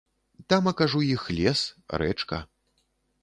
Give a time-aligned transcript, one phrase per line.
[0.51, 1.61] Тамака ж у іх лес,
[2.03, 2.43] рэчка.